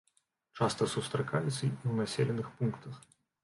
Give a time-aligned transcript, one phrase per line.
[0.59, 2.93] Часта сустракаецца і ў населеных пунктах.